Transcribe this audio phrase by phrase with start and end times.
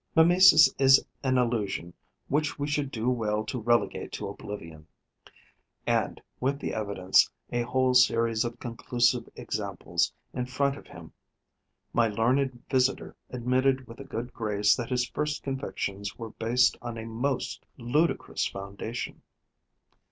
[0.15, 1.93] 'Mimesis is an illusion
[2.27, 4.87] which we should do well to relegate to oblivion.'
[5.85, 11.13] And, with the evidence, a whole series of conclusive examples, in front of him,
[11.93, 16.97] my learned visitor admitted with a good grace that his first convictions were based on
[16.97, 19.21] a most ludicrous foundation.